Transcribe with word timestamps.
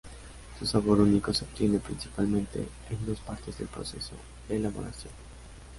Su 0.57 0.65
sabor 0.65 0.99
único 1.01 1.31
se 1.31 1.45
obtiene 1.45 1.77
principalmente 1.77 2.67
en 2.89 3.05
dos 3.05 3.19
partes 3.19 3.59
del 3.59 3.67
proceso 3.67 4.13
de 4.49 4.55
elaboración. 4.55 5.13